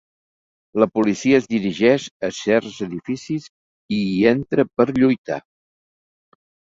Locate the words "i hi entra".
3.99-4.65